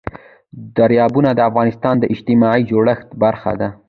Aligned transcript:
دریابونه 0.77 1.29
د 1.33 1.39
افغانستان 1.49 1.95
د 1.99 2.03
اجتماعي 2.13 2.61
جوړښت 2.71 3.07
برخه 3.23 3.51
ده. 3.59 3.69